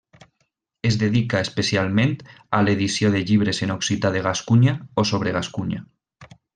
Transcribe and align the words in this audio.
Es 0.89 0.95
dedica 1.01 1.41
especialment 1.47 2.15
a 2.59 2.63
l’edició 2.65 3.13
de 3.17 3.23
llibres 3.31 3.63
en 3.69 3.77
occità 3.77 4.15
de 4.19 4.27
Gascunya 4.31 4.77
o 5.05 5.09
sobre 5.15 5.39
Gascunya. 5.41 5.89